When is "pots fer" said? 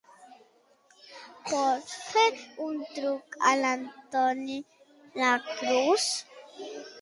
1.49-2.23